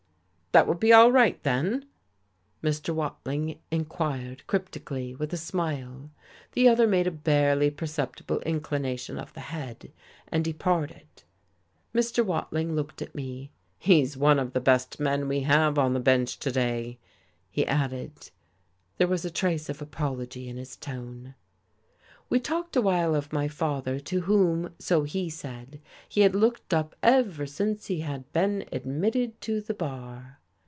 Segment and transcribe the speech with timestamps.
[0.53, 1.87] "That will be all right, then?"
[2.61, 2.93] Mr.
[2.93, 6.11] Watling inquired cryptically, with a smile.
[6.51, 9.93] The other made a barely perceptible inclination of the head
[10.27, 11.07] and departed.
[11.95, 12.25] Mr.
[12.25, 13.49] Watling looked at me.
[13.79, 16.99] "He's one of the best men we have on the bench to day,"
[17.49, 18.11] he added.
[18.97, 21.33] There was a trace of apology in his tone.
[22.29, 25.79] He talked a while of my father, to whom, so he said,
[26.09, 30.39] he had looked up ever since he had been admitted to the bar.